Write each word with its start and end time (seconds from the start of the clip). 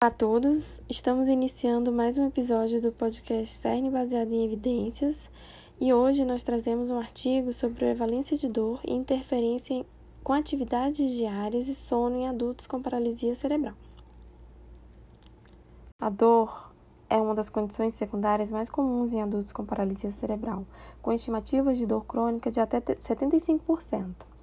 Olá 0.00 0.12
a 0.12 0.14
todos, 0.14 0.80
estamos 0.88 1.26
iniciando 1.26 1.90
mais 1.90 2.16
um 2.16 2.28
episódio 2.28 2.80
do 2.80 2.92
podcast 2.92 3.52
CERN 3.56 3.90
baseado 3.90 4.32
em 4.32 4.44
evidências 4.44 5.28
e 5.80 5.92
hoje 5.92 6.24
nós 6.24 6.44
trazemos 6.44 6.88
um 6.88 7.00
artigo 7.00 7.52
sobre 7.52 7.78
prevalência 7.78 8.36
de 8.36 8.48
dor 8.48 8.78
e 8.84 8.92
interferência 8.92 9.84
com 10.22 10.32
atividades 10.32 11.10
diárias 11.10 11.66
e 11.66 11.74
sono 11.74 12.14
em 12.14 12.28
adultos 12.28 12.68
com 12.68 12.80
paralisia 12.80 13.34
cerebral. 13.34 13.74
A 16.00 16.08
dor 16.08 16.72
é 17.10 17.16
uma 17.16 17.34
das 17.34 17.50
condições 17.50 17.96
secundárias 17.96 18.52
mais 18.52 18.70
comuns 18.70 19.12
em 19.12 19.20
adultos 19.20 19.50
com 19.50 19.66
paralisia 19.66 20.12
cerebral, 20.12 20.64
com 21.02 21.12
estimativas 21.12 21.76
de 21.76 21.86
dor 21.86 22.04
crônica 22.04 22.52
de 22.52 22.60
até 22.60 22.80
75%. 22.80 24.37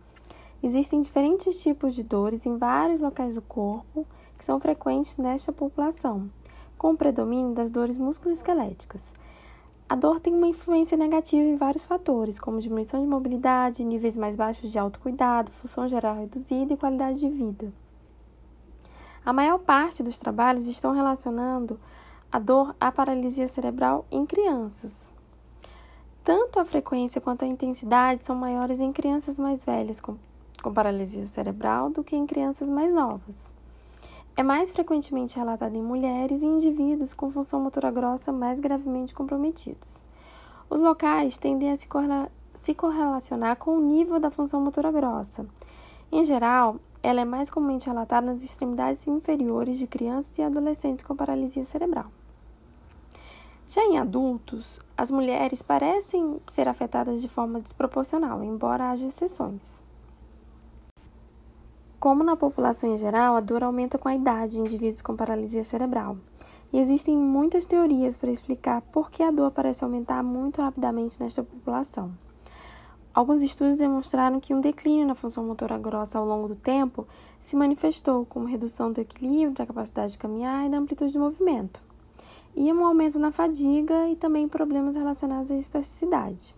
Existem 0.66 1.00
diferentes 1.00 1.62
tipos 1.62 1.94
de 1.94 2.02
dores 2.02 2.44
em 2.44 2.58
vários 2.58 3.00
locais 3.00 3.36
do 3.36 3.42
corpo 3.44 4.04
que 4.36 4.44
são 4.44 4.60
frequentes 4.60 5.16
nesta 5.16 5.54
população, 5.54 6.28
com 6.76 6.94
o 6.94 6.98
predomínio 6.98 7.54
das 7.54 7.70
dores 7.70 8.00
musculoesqueléticas. 8.00 9.14
A 9.88 9.96
dor 9.96 10.20
tem 10.20 10.34
uma 10.34 10.48
influência 10.48 10.98
negativa 10.98 11.44
em 11.44 11.56
vários 11.56 11.86
fatores, 11.86 12.40
como 12.40 12.60
diminuição 12.60 13.00
de 13.00 13.06
mobilidade, 13.06 13.84
níveis 13.84 14.18
mais 14.18 14.36
baixos 14.36 14.72
de 14.72 14.80
autocuidado, 14.80 15.52
função 15.52 15.88
geral 15.88 16.16
reduzida 16.16 16.74
e 16.74 16.78
qualidade 16.78 17.20
de 17.20 17.30
vida. 17.30 17.72
A 19.24 19.32
maior 19.32 19.60
parte 19.60 20.02
dos 20.02 20.18
trabalhos 20.18 20.66
estão 20.66 20.94
relacionando 20.94 21.80
a 22.32 22.40
dor 22.40 22.76
à 22.82 22.92
paralisia 22.92 23.48
cerebral 23.48 24.04
em 24.10 24.26
crianças. 24.26 25.14
Tanto 26.24 26.60
a 26.60 26.66
frequência 26.66 27.22
quanto 27.22 27.46
a 27.46 27.48
intensidade 27.48 28.26
são 28.26 28.36
maiores 28.36 28.80
em 28.80 28.92
crianças 28.92 29.38
mais 29.38 29.64
velhas 29.64 30.02
com, 30.66 30.74
paralisia 30.74 31.28
cerebral 31.28 31.92
do 31.92 32.04
que 32.04 32.16
em 32.16 32.26
crianças 32.26 32.68
mais 32.68 32.92
novas. 32.92 33.52
É 34.36 34.42
mais 34.42 34.72
frequentemente 34.72 35.38
relatada 35.38 35.78
em 35.78 35.82
mulheres 35.82 36.42
e 36.42 36.46
indivíduos 36.46 37.14
com 37.14 37.30
função 37.30 37.62
motora 37.62 37.92
grossa 37.92 38.32
mais 38.32 38.60
gravemente 38.60 39.14
comprometidos. 39.14 40.04
Os 40.68 40.82
locais 40.82 41.38
tendem 41.38 41.72
a 41.72 41.76
se, 41.76 41.88
correla 41.88 42.32
se 42.54 42.74
correlacionar 42.74 43.58
com 43.58 43.78
o 43.78 43.82
nível 43.82 44.20
da 44.20 44.32
função 44.32 44.60
motora 44.60 44.92
grossa. 44.92 45.46
Em 46.12 46.24
geral, 46.24 46.78
ela 47.04 47.22
é 47.22 47.26
mais 47.26 47.50
comumente 47.50 47.88
relatada 47.88 48.26
nas 48.26 48.44
extremidades 48.44 49.06
inferiores 49.06 49.78
de 49.78 49.86
crianças 49.86 50.36
e 50.40 50.42
adolescentes 50.42 51.06
com 51.06 51.16
paralisia 51.16 51.64
cerebral. 51.64 52.08
Já 53.70 53.84
em 53.84 53.98
adultos, 53.98 54.80
as 54.98 55.12
mulheres 55.12 55.62
parecem 55.62 56.40
ser 56.48 56.68
afetadas 56.68 57.22
de 57.22 57.28
forma 57.28 57.60
desproporcional, 57.60 58.44
embora 58.44 58.90
haja 58.90 59.08
exceções. 59.08 59.85
Como 62.06 62.24
na 62.24 62.36
população 62.36 62.94
em 62.94 62.98
geral, 62.98 63.36
a 63.36 63.40
dor 63.40 63.64
aumenta 63.64 63.98
com 63.98 64.08
a 64.08 64.14
idade 64.14 64.60
em 64.60 64.62
indivíduos 64.62 65.02
com 65.02 65.16
paralisia 65.16 65.64
cerebral. 65.64 66.16
E 66.72 66.80
existem 66.80 67.18
muitas 67.18 67.66
teorias 67.66 68.16
para 68.16 68.30
explicar 68.30 68.82
por 68.82 69.10
que 69.10 69.24
a 69.24 69.32
dor 69.32 69.50
parece 69.50 69.84
aumentar 69.84 70.22
muito 70.22 70.62
rapidamente 70.62 71.20
nesta 71.20 71.42
população. 71.42 72.16
Alguns 73.12 73.42
estudos 73.42 73.76
demonstraram 73.76 74.40
que 74.40 74.54
um 74.54 74.62
declínio 74.62 75.08
na 75.08 75.16
função 75.16 75.48
motora 75.48 75.80
grossa 75.80 76.20
ao 76.20 76.28
longo 76.28 76.48
do 76.48 76.56
tempo 76.56 77.08
se 77.42 77.56
manifestou 77.56 78.24
como 78.24 78.46
redução 78.46 78.92
do 78.92 79.02
equilíbrio, 79.02 79.54
da 79.54 79.66
capacidade 79.66 80.12
de 80.12 80.20
caminhar 80.20 80.64
e 80.68 80.70
da 80.70 80.78
amplitude 80.78 81.12
de 81.12 81.18
movimento, 81.18 81.82
e 82.56 82.72
um 82.72 82.86
aumento 82.86 83.18
na 83.18 83.32
fadiga 83.32 84.08
e 84.10 84.16
também 84.16 84.48
problemas 84.48 84.96
relacionados 84.96 85.50
à 85.50 85.56
espasticidade. 85.56 86.56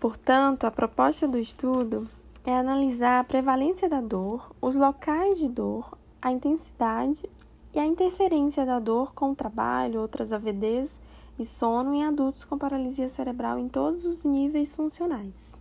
Portanto, 0.00 0.64
a 0.64 0.70
proposta 0.72 1.28
do 1.28 1.38
estudo 1.38 2.08
é 2.44 2.54
analisar 2.54 3.20
a 3.20 3.24
prevalência 3.24 3.88
da 3.88 4.00
dor, 4.00 4.54
os 4.60 4.76
locais 4.76 5.38
de 5.38 5.48
dor, 5.48 5.96
a 6.20 6.30
intensidade 6.30 7.28
e 7.72 7.78
a 7.78 7.86
interferência 7.86 8.66
da 8.66 8.78
dor 8.78 9.14
com 9.14 9.30
o 9.30 9.34
trabalho, 9.34 10.00
outras 10.00 10.32
AVDs 10.32 11.00
e 11.38 11.44
sono 11.46 11.94
em 11.94 12.04
adultos 12.04 12.44
com 12.44 12.58
paralisia 12.58 13.08
cerebral 13.08 13.58
em 13.58 13.68
todos 13.68 14.04
os 14.04 14.24
níveis 14.24 14.72
funcionais. 14.72 15.56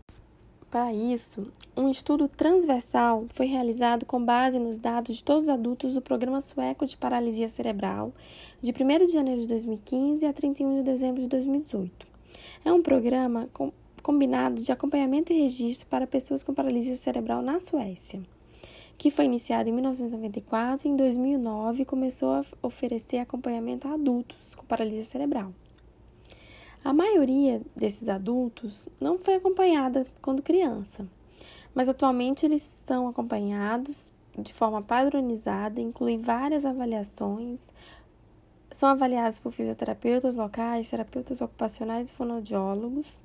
Para 0.69 0.91
isso, 0.91 1.51
um 1.77 1.88
estudo 1.88 2.27
transversal 2.27 3.25
foi 3.29 3.45
realizado 3.45 4.05
com 4.05 4.23
base 4.23 4.57
nos 4.57 4.79
dados 4.79 5.17
de 5.17 5.23
todos 5.23 5.44
os 5.44 5.50
adultos 5.50 5.94
do 5.94 6.01
Programa 6.01 6.41
Sueco 6.41 6.85
de 6.85 6.97
Paralisia 6.97 7.47
Cerebral, 7.47 8.11
de 8.59 8.71
1 8.71 9.05
de 9.05 9.13
janeiro 9.13 9.39
de 9.39 9.47
2015 9.47 10.25
a 10.25 10.33
31 10.33 10.77
de 10.77 10.83
dezembro 10.83 11.21
de 11.21 11.27
2018. 11.27 12.07
É 12.65 12.73
um 12.73 12.81
programa 12.81 13.47
com 13.53 13.71
combinado 14.03 14.61
de 14.61 14.69
acompanhamento 14.69 15.31
e 15.31 15.41
registro 15.41 15.87
para 15.87 16.05
pessoas 16.05 16.43
com 16.43 16.53
paralisia 16.53 16.95
cerebral 16.97 17.41
na 17.41 17.61
Suécia, 17.61 18.21
que 18.97 19.09
foi 19.09 19.25
iniciado 19.25 19.69
em 19.69 19.71
1994 19.71 20.85
e 20.85 20.91
em 20.91 20.95
2009 20.97 21.85
começou 21.85 22.33
a 22.33 22.45
oferecer 22.61 23.19
acompanhamento 23.19 23.87
a 23.87 23.93
adultos 23.93 24.55
com 24.55 24.65
paralisia 24.65 25.05
cerebral. 25.05 25.53
A 26.83 26.91
maioria 26.91 27.61
desses 27.73 28.09
adultos 28.09 28.89
não 28.99 29.17
foi 29.17 29.35
acompanhada 29.35 30.05
quando 30.21 30.43
criança, 30.43 31.07
mas 31.73 31.87
atualmente 31.87 32.45
eles 32.45 32.61
são 32.61 33.07
acompanhados 33.07 34.11
de 34.37 34.53
forma 34.53 34.81
padronizada, 34.81 35.79
incluem 35.79 36.19
várias 36.19 36.65
avaliações, 36.65 37.69
são 38.69 38.89
avaliados 38.89 39.39
por 39.39 39.53
fisioterapeutas 39.53 40.35
locais, 40.35 40.89
terapeutas 40.89 41.39
ocupacionais 41.39 42.09
e 42.09 42.13
fonoaudiólogos 42.13 43.17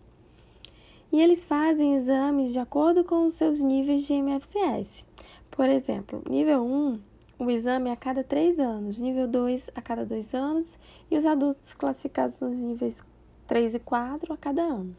e 1.10 1.20
eles 1.20 1.44
fazem 1.44 1.94
exames 1.94 2.52
de 2.52 2.58
acordo 2.58 3.02
com 3.02 3.26
os 3.26 3.34
seus 3.34 3.62
níveis 3.62 4.06
de 4.06 4.14
MFCS. 4.14 5.04
Por 5.50 5.68
exemplo, 5.68 6.22
nível 6.28 6.62
1, 6.64 7.00
o 7.38 7.50
exame 7.50 7.88
é 7.88 7.92
a 7.92 7.96
cada 7.96 8.22
3 8.22 8.60
anos, 8.60 8.98
nível 8.98 9.26
2 9.26 9.70
a 9.74 9.80
cada 9.80 10.04
2 10.04 10.34
anos 10.34 10.78
e 11.10 11.16
os 11.16 11.24
adultos 11.24 11.72
classificados 11.72 12.40
nos 12.40 12.54
níveis 12.54 13.02
3 13.46 13.76
e 13.76 13.78
4 13.78 14.32
a 14.32 14.36
cada 14.36 14.62
ano. 14.62 14.94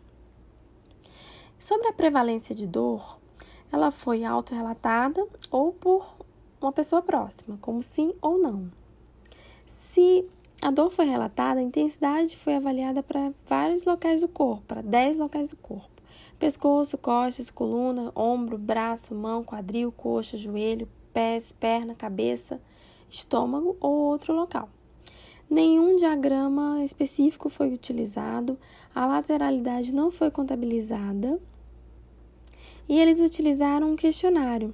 Sobre 1.59 1.87
a 1.87 1.93
prevalência 1.93 2.55
de 2.55 2.65
dor, 2.65 3.19
ela 3.71 3.91
foi 3.91 4.23
autorrelatada 4.23 5.25
ou 5.51 5.71
por 5.73 6.17
uma 6.59 6.71
pessoa 6.71 7.01
próxima, 7.01 7.57
como 7.61 7.83
sim 7.83 8.13
ou 8.21 8.39
não. 8.39 8.71
Se 9.67 10.25
a 10.61 10.71
dor 10.71 10.89
foi 10.89 11.05
relatada, 11.05 11.59
a 11.59 11.63
intensidade 11.63 12.35
foi 12.35 12.55
avaliada 12.55 13.03
para 13.03 13.31
vários 13.45 13.85
locais 13.85 14.21
do 14.21 14.27
corpo, 14.27 14.63
para 14.67 14.81
10 14.81 15.17
locais 15.17 15.49
do 15.49 15.57
corpo 15.57 15.98
pescoço, 16.39 16.97
costas, 16.97 17.51
coluna, 17.51 18.11
ombro, 18.15 18.57
braço, 18.57 19.13
mão, 19.13 19.43
quadril, 19.43 19.91
coxa, 19.91 20.37
joelho, 20.37 20.87
pés, 21.13 21.51
perna, 21.51 21.93
cabeça, 21.93 22.61
estômago 23.09 23.75
ou 23.81 23.91
outro 23.91 24.33
local. 24.33 24.69
Nenhum 25.49 25.95
diagrama 25.97 26.83
específico 26.83 27.49
foi 27.49 27.73
utilizado, 27.73 28.57
a 28.95 29.05
lateralidade 29.05 29.93
não 29.93 30.11
foi 30.11 30.31
contabilizada 30.31 31.39
e 32.87 32.97
eles 32.97 33.19
utilizaram 33.19 33.91
um 33.91 33.95
questionário 33.95 34.73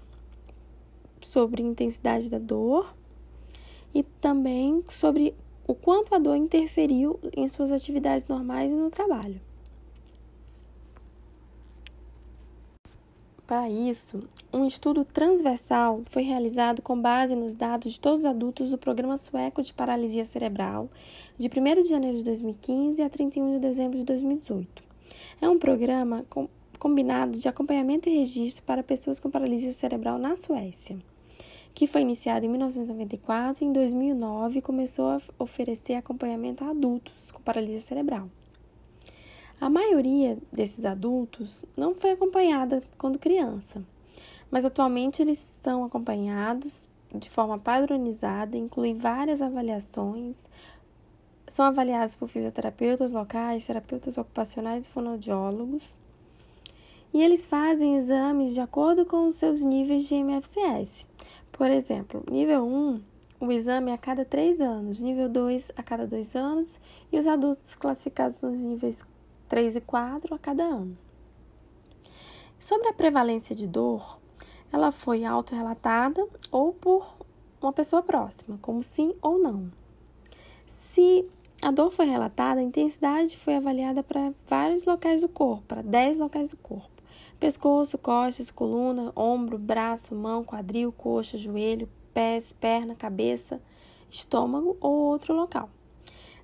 sobre 1.22 1.64
intensidade 1.64 2.30
da 2.30 2.38
dor 2.38 2.94
e 3.94 4.04
também 4.04 4.84
sobre 4.88 5.34
o 5.68 5.74
quanto 5.74 6.14
a 6.14 6.20
dor 6.20 6.36
interferiu 6.36 7.20
em 7.36 7.48
suas 7.48 7.72
atividades 7.72 8.28
normais 8.28 8.72
e 8.72 8.76
no 8.76 8.92
trabalho. 8.92 9.42
Para 13.48 13.70
isso, 13.70 14.24
um 14.52 14.66
estudo 14.66 15.06
transversal 15.06 16.02
foi 16.10 16.24
realizado 16.24 16.82
com 16.82 17.00
base 17.00 17.36
nos 17.36 17.54
dados 17.54 17.94
de 17.94 18.00
todos 18.00 18.22
os 18.22 18.26
adultos 18.26 18.72
do 18.72 18.78
Programa 18.78 19.20
Sueco 19.20 19.62
de 19.62 19.72
Paralisia 19.72 20.26
Cerebral, 20.26 20.90
de 21.38 21.48
1 21.48 21.84
de 21.84 21.90
janeiro 21.90 22.18
de 22.18 22.24
2015 22.24 23.04
a 23.04 23.10
31 23.10 23.52
de 23.52 23.60
dezembro 23.60 24.00
de 24.00 24.04
2018. 24.04 24.84
É 25.40 25.48
um 25.48 25.60
programa 25.60 26.26
com, 26.28 26.50
combinado 26.80 27.38
de 27.38 27.48
acompanhamento 27.48 28.10
e 28.10 28.18
registro 28.18 28.64
para 28.64 28.82
pessoas 28.82 29.20
com 29.20 29.30
paralisia 29.30 29.72
cerebral 29.72 30.18
na 30.18 30.36
Suécia, 30.36 30.98
que 31.72 31.86
foi 31.86 32.02
iniciado 32.02 32.48
em 32.48 32.50
1994 32.50 33.64
e 33.64 33.68
em 33.68 33.72
2009 33.72 34.60
começou 34.64 35.10
a 35.10 35.22
oferecer 35.38 35.94
acompanhamento 35.94 36.64
a 36.64 36.72
adultos 36.72 37.32
com 37.32 37.44
paralisia 37.44 37.80
cerebral. 37.80 38.28
A 39.60 39.70
maioria 39.70 40.38
desses 40.52 40.84
adultos 40.86 41.64
não 41.78 41.96
foi 41.96 42.12
acompanhada 42.12 42.84
quando 42.98 43.18
criança, 43.18 43.82
mas 44.52 44.66
atualmente 44.66 45.22
eles 45.22 45.40
são 45.40 45.84
acompanhados 45.84 46.86
de 47.14 47.30
forma 47.30 47.58
padronizada, 47.58 48.58
incluem 48.58 48.98
várias 48.98 49.42
avaliações, 49.42 50.46
são 51.48 51.64
avaliados 51.64 52.16
por 52.16 52.28
fisioterapeutas 52.28 53.14
locais, 53.14 53.66
terapeutas 53.66 54.18
ocupacionais 54.18 54.88
e 54.88 54.90
fonoaudiólogos, 54.90 55.96
e 57.14 57.22
eles 57.24 57.46
fazem 57.46 57.96
exames 57.96 58.54
de 58.54 58.60
acordo 58.60 59.06
com 59.06 59.28
os 59.28 59.38
seus 59.38 59.64
níveis 59.64 60.06
de 60.08 60.16
MFCS. 60.16 61.06
Por 61.50 61.72
exemplo, 61.72 62.22
nível 62.30 62.66
1, 62.66 63.02
o 63.40 63.52
exame 63.52 63.92
é 63.92 63.94
a 63.94 63.98
cada 63.98 64.26
3 64.26 64.60
anos, 64.60 65.00
nível 65.00 65.30
2 65.30 65.72
a 65.78 65.84
cada 65.84 66.06
2 66.06 66.36
anos, 66.36 66.80
e 67.10 67.18
os 67.18 67.26
adultos 67.26 67.74
classificados 67.76 68.42
nos 68.42 68.58
níveis 68.58 69.06
3 69.48 69.78
e 69.78 69.82
4 69.82 70.34
a 70.34 70.40
cada 70.40 70.64
ano. 70.64 70.98
Sobre 72.60 72.88
a 72.88 72.94
prevalência 72.94 73.56
de 73.56 73.68
dor, 73.68 74.20
ela 74.72 74.92
foi 74.92 75.24
autorrelatada 75.24 76.28
ou 76.52 76.74
por 76.74 77.06
uma 77.62 77.72
pessoa 77.72 78.02
próxima, 78.02 78.58
como 78.62 78.82
sim 78.82 79.14
ou 79.22 79.38
não. 79.38 79.72
Se 80.66 81.28
a 81.62 81.72
dor 81.72 81.92
foi 81.92 82.06
relatada, 82.06 82.60
a 82.60 82.64
intensidade 82.64 83.38
foi 83.38 83.56
avaliada 83.56 84.04
para 84.04 84.34
vários 84.48 84.86
locais 84.86 85.22
do 85.22 85.30
corpo, 85.30 85.64
para 85.68 85.82
10 85.82 86.18
locais 86.18 86.50
do 86.52 86.58
corpo: 86.58 87.02
pescoço, 87.40 87.98
costas, 87.98 88.52
coluna, 88.52 89.12
ombro, 89.16 89.58
braço, 89.58 90.16
mão, 90.16 90.44
quadril, 90.44 90.92
coxa, 90.92 91.38
joelho, 91.38 91.90
pés, 92.14 92.54
perna, 92.54 92.96
cabeça, 92.96 93.62
estômago 94.10 94.78
ou 94.80 94.92
outro 94.92 95.34
local. 95.34 95.70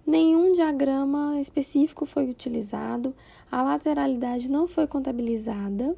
Nenhum 0.05 0.51
diagrama 0.51 1.39
específico 1.39 2.05
foi 2.05 2.29
utilizado, 2.29 3.15
a 3.51 3.61
lateralidade 3.61 4.49
não 4.49 4.67
foi 4.67 4.87
contabilizada 4.87 5.95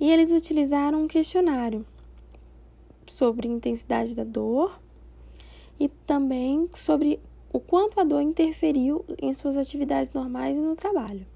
e 0.00 0.10
eles 0.10 0.30
utilizaram 0.30 1.02
um 1.02 1.08
questionário 1.08 1.84
sobre 3.06 3.46
intensidade 3.46 4.14
da 4.14 4.24
dor 4.24 4.80
e 5.78 5.88
também 5.88 6.68
sobre 6.74 7.20
o 7.52 7.60
quanto 7.60 8.00
a 8.00 8.04
dor 8.04 8.20
interferiu 8.20 9.04
em 9.20 9.32
suas 9.34 9.56
atividades 9.56 10.10
normais 10.12 10.56
e 10.56 10.60
no 10.60 10.74
trabalho. 10.74 11.26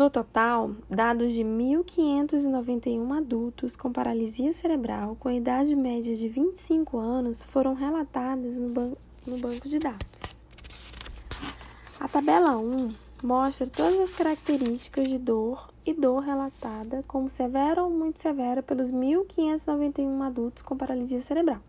No 0.00 0.08
total, 0.08 0.70
dados 0.88 1.30
de 1.34 1.42
1.591 1.44 3.18
adultos 3.18 3.76
com 3.76 3.92
paralisia 3.92 4.50
cerebral 4.54 5.14
com 5.20 5.30
idade 5.30 5.76
média 5.76 6.16
de 6.16 6.26
25 6.26 6.96
anos 6.96 7.42
foram 7.42 7.74
relatados 7.74 8.56
no, 8.56 8.70
ban 8.70 8.92
no 9.26 9.36
banco 9.36 9.68
de 9.68 9.78
dados. 9.78 10.22
A 12.00 12.08
tabela 12.08 12.56
1 12.56 12.88
mostra 13.22 13.66
todas 13.66 14.00
as 14.00 14.14
características 14.14 15.06
de 15.06 15.18
dor 15.18 15.68
e 15.84 15.92
dor 15.92 16.20
relatada 16.20 17.04
como 17.06 17.28
severa 17.28 17.84
ou 17.84 17.90
muito 17.90 18.20
severa 18.20 18.62
pelos 18.62 18.90
1.591 18.90 20.22
adultos 20.26 20.62
com 20.62 20.78
paralisia 20.78 21.20
cerebral. 21.20 21.60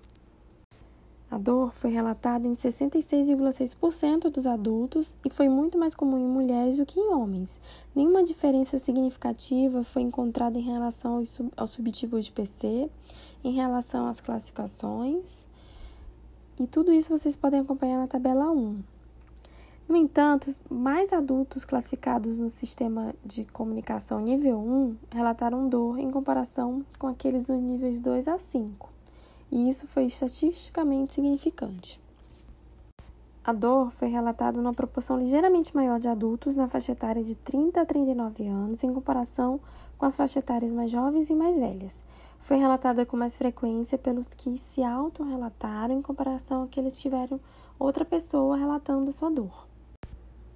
A 1.32 1.38
dor 1.38 1.72
foi 1.72 1.90
relatada 1.90 2.46
em 2.46 2.52
66,6% 2.52 4.30
dos 4.30 4.46
adultos 4.46 5.16
e 5.24 5.30
foi 5.30 5.48
muito 5.48 5.78
mais 5.78 5.96
comum 5.96 6.18
em 6.18 6.28
mulheres 6.28 6.76
do 6.76 6.86
que 6.86 7.00
em 7.00 7.14
homens. 7.14 7.58
Nenhuma 7.96 8.22
diferença 8.22 8.78
significativa 8.78 9.82
foi 9.82 10.02
encontrada 10.02 10.60
em 10.60 10.62
relação 10.62 11.24
ao 11.56 11.68
subtipo 11.70 12.20
de 12.20 12.34
PC, 12.34 12.90
em 13.46 13.54
relação 13.54 14.08
às 14.08 14.20
classificações. 14.20 15.48
E 16.60 16.68
tudo 16.68 16.92
isso 16.92 17.18
vocês 17.18 17.38
podem 17.38 17.62
acompanhar 17.62 18.00
na 18.00 18.08
tabela 18.08 18.52
1. 18.52 18.80
No 19.88 19.96
entanto, 19.96 20.52
mais 20.70 21.14
adultos 21.14 21.64
classificados 21.64 22.40
no 22.40 22.50
sistema 22.50 23.16
de 23.26 23.46
comunicação 23.46 24.20
nível 24.20 24.58
1 24.60 24.98
relataram 25.10 25.70
dor 25.70 25.98
em 25.98 26.12
comparação 26.12 26.86
com 27.00 27.08
aqueles 27.08 27.48
dos 27.48 27.62
níveis 27.62 28.02
2 28.02 28.28
a 28.28 28.38
5 28.38 29.01
e 29.52 29.70
isso 29.70 29.86
foi 29.86 30.06
estatisticamente 30.06 31.14
significante. 31.14 32.00
A 33.44 33.52
dor 33.52 33.90
foi 33.90 34.08
relatada 34.08 34.62
numa 34.62 34.74
proporção 34.74 35.18
ligeiramente 35.18 35.76
maior 35.76 36.00
de 36.00 36.08
adultos 36.08 36.56
na 36.56 36.70
faixa 36.70 36.92
etária 36.92 37.24
de 37.24 37.36
30 37.36 37.82
a 37.82 37.86
39 37.86 38.48
anos, 38.48 38.84
em 38.84 38.94
comparação 38.94 39.60
com 39.98 40.06
as 40.06 40.16
faixas 40.16 40.38
etárias 40.38 40.72
mais 40.72 40.92
jovens 40.92 41.30
e 41.30 41.34
mais 41.34 41.58
velhas. 41.58 42.04
Foi 42.38 42.58
relatada 42.58 43.04
com 43.04 43.18
mais 43.18 43.38
frequência 43.38 43.98
pelos 43.98 44.32
que 44.34 44.60
se 44.60 44.84
autorrelataram 44.84 45.98
em 45.98 46.04
comparação 46.04 46.64
àqueles 46.64 46.96
que 46.96 47.02
tiveram 47.02 47.40
outra 47.80 48.06
pessoa 48.06 48.56
relatando 48.56 49.10
a 49.10 49.12
sua 49.12 49.32
dor. 49.32 49.68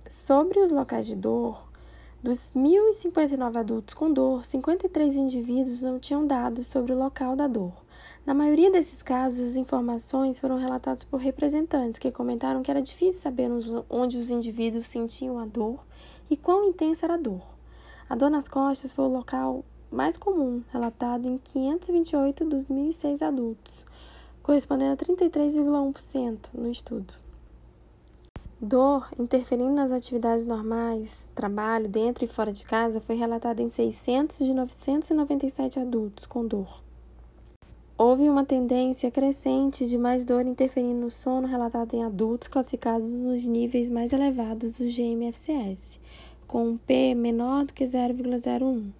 Sobre 0.07 0.59
os 0.59 0.69
locais 0.69 1.07
de 1.07 1.15
dor, 1.15 1.67
dos 2.21 2.51
1.059 2.55 3.55
adultos 3.55 3.93
com 3.95 4.13
dor, 4.13 4.45
53 4.45 5.15
indivíduos 5.15 5.81
não 5.81 5.99
tinham 5.99 6.25
dados 6.25 6.67
sobre 6.67 6.93
o 6.93 6.97
local 6.97 7.35
da 7.35 7.47
dor. 7.47 7.84
Na 8.25 8.33
maioria 8.33 8.71
desses 8.71 9.03
casos, 9.03 9.49
as 9.49 9.55
informações 9.55 10.39
foram 10.39 10.57
relatadas 10.57 11.03
por 11.03 11.19
representantes 11.19 11.99
que 11.99 12.11
comentaram 12.11 12.63
que 12.63 12.71
era 12.71 12.81
difícil 12.81 13.21
saber 13.21 13.49
onde 13.89 14.17
os 14.17 14.29
indivíduos 14.29 14.87
sentiam 14.87 15.37
a 15.37 15.45
dor 15.45 15.85
e 16.29 16.35
quão 16.35 16.65
intensa 16.65 17.05
era 17.05 17.13
a 17.13 17.17
dor. 17.17 17.41
A 18.09 18.15
dor 18.15 18.29
nas 18.29 18.47
costas 18.47 18.93
foi 18.93 19.05
o 19.05 19.13
local 19.13 19.63
mais 19.91 20.17
comum, 20.17 20.63
relatado 20.71 21.27
em 21.27 21.37
528 21.37 22.45
dos 22.45 22.65
1.006 22.65 23.21
adultos, 23.21 23.85
correspondendo 24.43 24.93
a 24.93 24.97
33,1% 24.97 26.49
no 26.53 26.69
estudo. 26.69 27.13
Dor 28.61 29.09
interferindo 29.19 29.73
nas 29.73 29.91
atividades 29.91 30.45
normais, 30.45 31.29
trabalho 31.35 31.89
dentro 31.89 32.23
e 32.25 32.27
fora 32.27 32.51
de 32.51 32.65
casa, 32.65 33.01
foi 33.01 33.15
relatada 33.15 33.61
em 33.61 33.69
600 33.69 34.39
de 34.39 34.53
997 34.53 35.79
adultos 35.79 36.25
com 36.25 36.47
dor. 36.47 36.84
Houve 37.97 38.27
uma 38.27 38.43
tendência 38.43 39.09
crescente 39.09 39.87
de 39.87 39.97
mais 39.97 40.25
dor 40.25 40.45
interferindo 40.45 40.99
no 40.99 41.09
sono 41.09 41.47
relatado 41.47 41.93
em 41.93 42.03
adultos 42.03 42.49
classificados 42.49 43.09
nos 43.09 43.45
níveis 43.45 43.89
mais 43.89 44.11
elevados 44.11 44.77
do 44.77 44.83
GMFCS, 44.83 45.97
com 46.45 46.71
um 46.71 46.77
P 46.77 47.15
menor 47.15 47.63
do 47.63 47.73
que 47.73 47.85
0,01. 47.85 48.91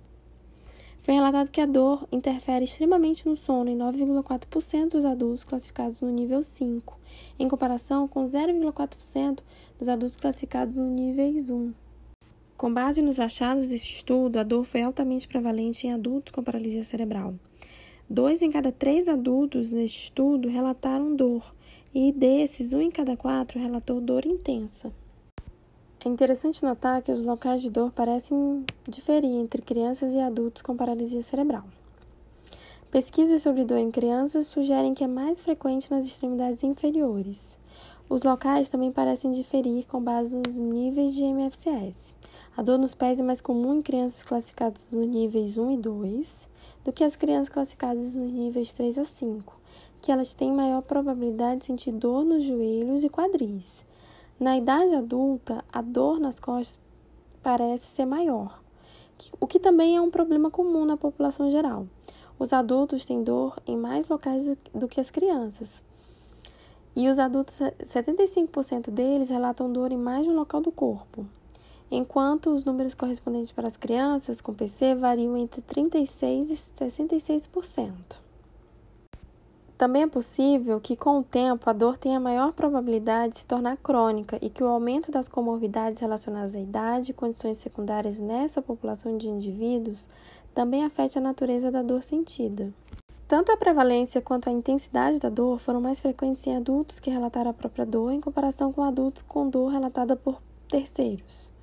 Foi 1.01 1.13
relatado 1.13 1.51
que 1.51 1.59
a 1.59 1.65
dor 1.65 2.07
interfere 2.09 2.63
extremamente 2.63 3.27
no 3.27 3.35
sono 3.35 3.69
em 3.69 3.77
9,4% 3.77 4.91
dos 4.91 5.03
adultos 5.03 5.43
classificados 5.43 5.99
no 5.99 6.09
nível 6.09 6.41
5, 6.41 6.97
em 7.37 7.49
comparação 7.49 8.07
com 8.07 8.23
0,4% 8.23 9.39
dos 9.77 9.89
adultos 9.89 10.15
classificados 10.15 10.77
no 10.77 10.87
nível 10.87 11.33
1. 11.53 11.73
Com 12.55 12.73
base 12.73 13.01
nos 13.01 13.19
achados 13.19 13.67
deste 13.67 13.93
estudo, 13.93 14.39
a 14.39 14.43
dor 14.43 14.63
foi 14.63 14.83
altamente 14.83 15.27
prevalente 15.27 15.85
em 15.85 15.91
adultos 15.91 16.31
com 16.31 16.41
paralisia 16.41 16.85
cerebral. 16.85 17.35
Dois 18.09 18.41
em 18.43 18.51
cada 18.51 18.71
três 18.71 19.09
adultos 19.09 19.71
neste 19.71 20.03
estudo 20.03 20.47
relataram 20.47 21.15
dor, 21.15 21.43
e 21.93 22.11
desses, 22.11 22.71
um 22.71 22.79
em 22.79 22.91
cada 22.91 23.17
quatro 23.17 23.59
relatou 23.59 23.99
dor 23.99 24.25
intensa. 24.25 24.93
É 26.05 26.07
interessante 26.07 26.61
notar 26.61 27.01
que 27.01 27.11
os 27.11 27.25
locais 27.25 27.63
de 27.63 27.69
dor 27.71 27.91
parecem 27.91 28.63
diferir 28.87 29.31
entre 29.31 29.63
crianças 29.63 30.13
e 30.13 30.19
adultos 30.19 30.61
com 30.61 30.77
paralisia 30.77 31.23
cerebral. 31.23 31.63
Pesquisas 32.91 33.41
sobre 33.41 33.63
dor 33.63 33.79
em 33.79 33.89
crianças 33.89 34.45
sugerem 34.45 34.93
que 34.93 35.03
é 35.03 35.07
mais 35.07 35.41
frequente 35.41 35.89
nas 35.89 36.05
extremidades 36.05 36.63
inferiores. 36.63 37.57
Os 38.07 38.21
locais 38.21 38.69
também 38.69 38.91
parecem 38.91 39.31
diferir 39.31 39.87
com 39.87 39.99
base 39.99 40.35
nos 40.35 40.55
níveis 40.55 41.15
de 41.15 41.23
MFCS. 41.23 42.13
A 42.55 42.61
dor 42.61 42.77
nos 42.77 42.93
pés 42.93 43.19
é 43.19 43.23
mais 43.23 43.41
comum 43.41 43.79
em 43.79 43.81
crianças 43.81 44.21
classificadas 44.21 44.91
nos 44.91 45.07
níveis 45.07 45.57
1 45.57 45.71
e 45.71 45.77
2, 45.77 46.47
do 46.85 46.93
que 46.93 47.03
as 47.03 47.15
crianças 47.15 47.49
classificadas 47.49 48.13
nos 48.13 48.31
níveis 48.31 48.71
3 48.71 48.99
a 48.99 49.05
5, 49.05 49.59
que 49.99 50.11
elas 50.11 50.35
têm 50.35 50.53
maior 50.53 50.83
probabilidade 50.83 51.61
de 51.61 51.65
sentir 51.65 51.91
dor 51.91 52.23
nos 52.23 52.43
joelhos 52.43 53.03
e 53.03 53.09
quadris. 53.09 53.83
Na 54.39 54.55
idade 54.55 54.93
adulta, 54.93 55.65
a 55.73 55.81
dor 55.81 56.19
nas 56.19 56.39
costas 56.39 56.79
parece 57.41 57.87
ser 57.87 58.05
maior, 58.05 58.61
o 59.39 59.47
que 59.47 59.59
também 59.59 59.95
é 59.95 60.01
um 60.01 60.11
problema 60.11 60.51
comum 60.51 60.85
na 60.85 60.95
população 60.95 61.49
geral. 61.49 61.87
Os 62.37 62.53
adultos 62.53 63.03
têm 63.03 63.23
dor 63.23 63.57
em 63.65 63.75
mais 63.75 64.07
locais 64.07 64.45
do 64.73 64.87
que 64.87 64.99
as 64.99 65.09
crianças. 65.09 65.81
E 66.95 67.09
os 67.09 67.17
adultos, 67.17 67.59
75% 67.81 68.91
deles 68.91 69.29
relatam 69.29 69.71
dor 69.71 69.91
em 69.91 69.97
mais 69.97 70.23
de 70.23 70.29
um 70.29 70.35
local 70.35 70.61
do 70.61 70.71
corpo 70.71 71.25
enquanto 71.89 72.49
os 72.49 72.65
números 72.65 72.93
correspondentes 72.93 73.51
para 73.51 73.67
as 73.67 73.77
crianças 73.77 74.41
com 74.41 74.53
PC 74.53 74.95
variam 74.95 75.37
entre 75.37 75.61
36% 75.61 76.49
e 76.49 76.55
66%. 76.55 78.25
Também 79.77 80.03
é 80.03 80.07
possível 80.07 80.79
que, 80.79 80.95
com 80.95 81.19
o 81.19 81.23
tempo, 81.23 81.69
a 81.69 81.73
dor 81.73 81.97
tenha 81.97 82.17
maior 82.17 82.53
probabilidade 82.53 83.33
de 83.33 83.39
se 83.39 83.45
tornar 83.45 83.75
crônica 83.75 84.39
e 84.41 84.49
que 84.49 84.63
o 84.63 84.67
aumento 84.67 85.11
das 85.11 85.27
comorbidades 85.27 85.99
relacionadas 85.99 86.55
à 86.55 86.59
idade 86.59 87.11
e 87.11 87.13
condições 87.13 87.57
secundárias 87.57 88.17
nessa 88.17 88.61
população 88.61 89.17
de 89.17 89.27
indivíduos 89.27 90.07
também 90.53 90.85
afete 90.85 91.17
a 91.17 91.21
natureza 91.21 91.69
da 91.69 91.81
dor 91.81 92.01
sentida. 92.01 92.73
Tanto 93.27 93.51
a 93.51 93.57
prevalência 93.57 94.21
quanto 94.21 94.47
a 94.47 94.51
intensidade 94.51 95.19
da 95.19 95.29
dor 95.29 95.59
foram 95.59 95.81
mais 95.81 95.99
frequentes 95.99 96.47
em 96.47 96.55
adultos 96.55 96.99
que 96.99 97.09
relataram 97.09 97.51
a 97.51 97.53
própria 97.53 97.85
dor 97.85 98.11
em 98.11 98.21
comparação 98.21 98.71
com 98.71 98.81
adultos 98.81 99.23
com 99.23 99.49
dor 99.49 99.71
relatada 99.71 100.15
por 100.15 100.41
terceiros. 100.69 101.54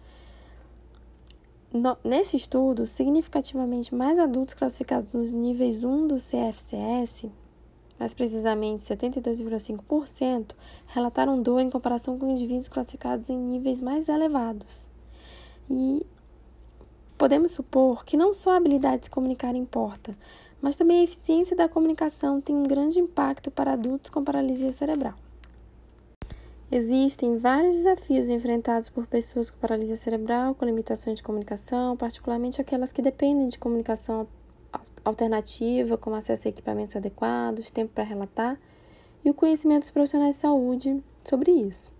Nesse 2.05 2.37
estudo, 2.37 2.87
significativamente 2.87 3.95
mais 3.95 4.19
adultos 4.19 4.53
classificados 4.53 5.15
nos 5.15 5.33
níveis 5.33 5.85
1 5.85 6.07
do 6.07 6.17
CFCS, 6.17 7.31
mais 7.99 8.13
precisamente 8.13 8.85
72,5%, 8.85 10.55
relataram 10.89 11.41
dor 11.41 11.61
em 11.61 11.71
comparação 11.71 12.19
com 12.19 12.31
indivíduos 12.31 12.69
classificados 12.69 13.31
em 13.31 13.39
níveis 13.39 13.81
mais 13.81 14.07
elevados. 14.11 14.87
E 15.71 16.07
podemos 17.17 17.53
supor 17.53 18.05
que 18.05 18.19
não 18.19 18.35
só 18.35 18.51
a 18.51 18.57
habilidade 18.59 18.99
de 18.99 19.05
se 19.07 19.11
comunicar 19.11 19.55
importa, 19.55 20.15
mas 20.61 20.77
também 20.77 21.01
a 21.01 21.05
eficiência 21.05 21.57
da 21.57 21.71
comunicação 21.71 22.39
tem 22.39 22.55
um 22.55 22.65
grande 22.65 23.01
impacto 23.01 23.51
para 23.51 23.73
adultos 23.73 24.11
com 24.11 24.23
paralisia 24.23 24.75
cerebral. 24.75 25.15
Existem 26.75 27.37
vários 27.37 27.77
desafios 27.77 28.31
enfrentados 28.31 28.89
por 28.89 29.07
pessoas 29.07 29.51
com 29.51 29.59
paralisia 29.59 29.95
cerebral, 29.95 30.55
com 30.55 30.65
limitações 30.65 31.19
de 31.19 31.23
comunicação, 31.23 31.99
particularmente 31.99 32.63
aquelas 32.63 32.91
que 32.91 33.03
dependem 33.03 33.47
de 33.49 33.59
comunicação 33.59 34.27
alternativa, 35.05 35.99
como 35.99 36.17
acesso 36.17 36.49
a 36.49 36.51
equipamentos 36.51 36.97
adequados, 36.97 37.71
tempo 37.71 37.93
para 37.93 38.05
relatar 38.05 38.59
e 39.23 39.29
o 39.29 39.35
conhecimento 39.35 39.83
dos 39.83 39.91
profissionais 39.91 40.37
de 40.37 40.41
saúde 40.41 41.05
sobre 41.23 41.51
isso. 41.51 41.93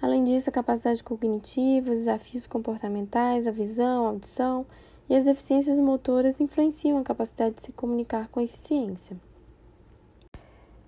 Além 0.00 0.22
disso, 0.22 0.48
a 0.48 0.52
capacidade 0.52 1.02
cognitiva, 1.02 1.90
os 1.90 1.98
desafios 2.04 2.46
comportamentais, 2.46 3.48
a 3.48 3.50
visão, 3.50 4.04
a 4.04 4.10
audição 4.10 4.64
e 5.10 5.16
as 5.16 5.24
deficiências 5.24 5.76
motoras 5.76 6.38
influenciam 6.38 6.98
a 6.98 7.02
capacidade 7.02 7.56
de 7.56 7.62
se 7.62 7.72
comunicar 7.72 8.28
com 8.28 8.40
eficiência. 8.40 9.16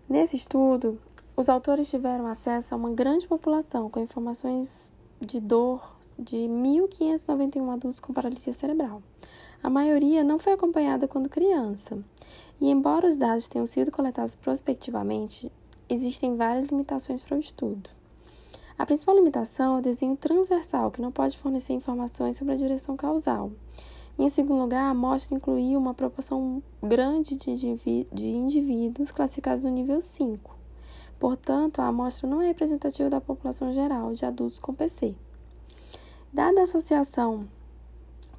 Nesse 0.08 0.36
estudo, 0.36 1.00
os 1.36 1.50
autores 1.50 1.90
tiveram 1.90 2.26
acesso 2.26 2.72
a 2.72 2.78
uma 2.78 2.90
grande 2.90 3.28
população 3.28 3.90
com 3.90 4.00
informações 4.00 4.90
de 5.20 5.38
dor 5.38 5.96
de 6.18 6.36
1.591 6.36 7.74
adultos 7.74 8.00
com 8.00 8.14
paralisia 8.14 8.54
cerebral. 8.54 9.02
A 9.62 9.68
maioria 9.68 10.24
não 10.24 10.38
foi 10.38 10.54
acompanhada 10.54 11.06
quando 11.06 11.28
criança. 11.28 11.98
E, 12.58 12.70
embora 12.70 13.06
os 13.06 13.18
dados 13.18 13.48
tenham 13.48 13.66
sido 13.66 13.90
coletados 13.90 14.34
prospectivamente, 14.34 15.52
existem 15.90 16.36
várias 16.36 16.64
limitações 16.66 17.22
para 17.22 17.36
o 17.36 17.40
estudo. 17.40 17.90
A 18.78 18.86
principal 18.86 19.14
limitação 19.14 19.76
é 19.76 19.78
o 19.78 19.82
desenho 19.82 20.16
transversal, 20.16 20.90
que 20.90 21.02
não 21.02 21.12
pode 21.12 21.36
fornecer 21.36 21.74
informações 21.74 22.38
sobre 22.38 22.54
a 22.54 22.56
direção 22.56 22.96
causal. 22.96 23.52
Em 24.18 24.30
segundo 24.30 24.62
lugar, 24.62 24.84
a 24.84 24.90
amostra 24.90 25.36
incluía 25.36 25.78
uma 25.78 25.92
proporção 25.92 26.62
grande 26.82 27.36
de 27.36 28.26
indivíduos 28.26 29.10
classificados 29.10 29.64
no 29.64 29.70
nível 29.70 30.00
5. 30.00 30.55
Portanto, 31.18 31.80
a 31.80 31.86
amostra 31.86 32.28
não 32.28 32.42
é 32.42 32.48
representativa 32.48 33.08
da 33.08 33.20
população 33.20 33.72
geral 33.72 34.12
de 34.12 34.24
adultos 34.24 34.58
com 34.58 34.74
PC. 34.74 35.14
Dada 36.32 36.60
a 36.60 36.64
associação 36.64 37.48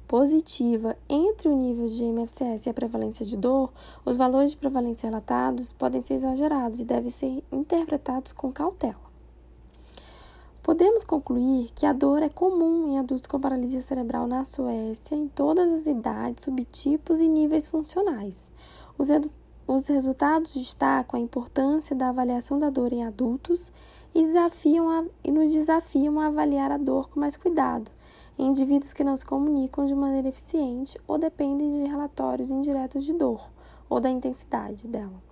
positiva 0.06 0.96
entre 1.08 1.48
o 1.48 1.56
nível 1.56 1.86
de 1.86 2.04
MFCS 2.04 2.66
e 2.66 2.70
a 2.70 2.74
prevalência 2.74 3.26
de 3.26 3.36
dor, 3.36 3.70
os 4.04 4.16
valores 4.16 4.52
de 4.52 4.56
prevalência 4.56 5.08
relatados 5.08 5.72
podem 5.72 6.02
ser 6.02 6.14
exagerados 6.14 6.80
e 6.80 6.84
devem 6.84 7.10
ser 7.10 7.44
interpretados 7.52 8.32
com 8.32 8.50
cautela. 8.50 9.08
Podemos 10.62 11.02
concluir 11.02 11.70
que 11.74 11.86
a 11.86 11.92
dor 11.92 12.22
é 12.22 12.28
comum 12.28 12.88
em 12.88 12.98
adultos 12.98 13.26
com 13.26 13.40
paralisia 13.40 13.80
cerebral 13.80 14.26
na 14.26 14.44
Suécia 14.44 15.14
em 15.14 15.26
todas 15.26 15.72
as 15.72 15.86
idades, 15.86 16.44
subtipos 16.44 17.20
e 17.20 17.28
níveis 17.28 17.66
funcionais. 17.66 18.50
Os, 18.98 19.08
os 19.68 19.86
resultados 19.86 20.54
destacam 20.54 21.20
a 21.20 21.22
importância 21.22 21.94
da 21.94 22.08
avaliação 22.08 22.58
da 22.58 22.70
dor 22.70 22.90
em 22.90 23.04
adultos 23.04 23.70
e, 24.14 24.22
desafiam 24.22 24.88
a, 24.88 25.04
e 25.22 25.30
nos 25.30 25.52
desafiam 25.52 26.18
a 26.18 26.28
avaliar 26.28 26.72
a 26.72 26.78
dor 26.78 27.10
com 27.10 27.20
mais 27.20 27.36
cuidado 27.36 27.90
em 28.38 28.46
indivíduos 28.46 28.94
que 28.94 29.04
não 29.04 29.14
se 29.14 29.26
comunicam 29.26 29.84
de 29.84 29.94
maneira 29.94 30.28
eficiente 30.28 30.98
ou 31.06 31.18
dependem 31.18 31.82
de 31.82 31.90
relatórios 31.90 32.48
indiretos 32.48 33.04
de 33.04 33.12
dor 33.12 33.42
ou 33.90 34.00
da 34.00 34.08
intensidade 34.08 34.88
dela. 34.88 35.22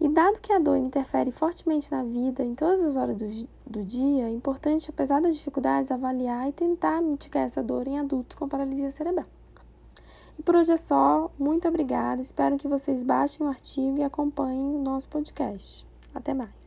E 0.00 0.08
dado 0.08 0.40
que 0.40 0.52
a 0.52 0.58
dor 0.58 0.78
interfere 0.78 1.30
fortemente 1.30 1.92
na 1.92 2.02
vida 2.02 2.42
em 2.42 2.54
todas 2.54 2.82
as 2.82 2.96
horas 2.96 3.16
do, 3.16 3.48
do 3.66 3.84
dia, 3.84 4.24
é 4.24 4.30
importante, 4.30 4.90
apesar 4.90 5.20
das 5.20 5.36
dificuldades, 5.36 5.92
avaliar 5.92 6.48
e 6.48 6.52
tentar 6.52 7.00
mitigar 7.02 7.44
essa 7.44 7.62
dor 7.62 7.86
em 7.86 7.98
adultos 7.98 8.34
com 8.34 8.48
paralisia 8.48 8.90
cerebral. 8.90 9.26
E 10.40 10.42
por 10.42 10.56
hoje 10.56 10.72
é 10.72 10.76
só. 10.78 11.30
Muito 11.38 11.68
obrigada. 11.68 12.22
Espero 12.22 12.56
que 12.56 12.66
vocês 12.66 13.02
baixem 13.02 13.46
o 13.46 13.50
artigo 13.50 13.98
e 13.98 14.02
acompanhem 14.02 14.74
o 14.74 14.82
nosso 14.82 15.06
podcast. 15.06 15.86
Até 16.14 16.32
mais. 16.32 16.59